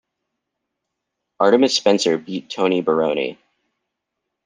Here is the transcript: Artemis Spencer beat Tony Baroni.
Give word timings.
Artemis 1.39 1.75
Spencer 1.77 2.17
beat 2.17 2.49
Tony 2.49 2.81
Baroni. 2.81 3.37